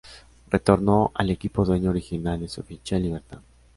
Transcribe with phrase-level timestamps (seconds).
[0.49, 3.37] Retornó al equipo dueño original de su ficha, Libertad.